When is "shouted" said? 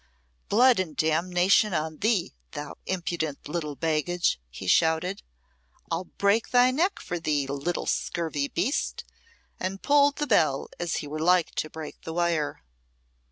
4.65-5.21